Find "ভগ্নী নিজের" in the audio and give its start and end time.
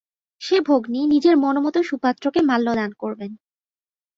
0.61-1.35